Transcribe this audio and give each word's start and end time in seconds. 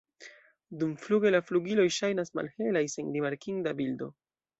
Dumfluge 0.83 1.31
la 1.35 1.41
flugiloj 1.49 1.85
ŝajnas 1.97 2.33
malhelaj, 2.39 2.83
sen 2.95 3.13
rimarkinda 3.19 3.75
bildo. 3.83 4.09